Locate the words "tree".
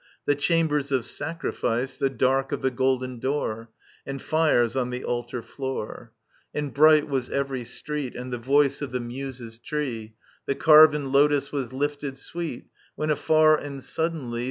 9.59-10.15